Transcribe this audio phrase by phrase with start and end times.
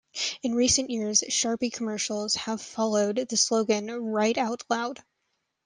[0.41, 4.99] In recent years, Sharpie commercials have followed the slogan "Write Out Loud".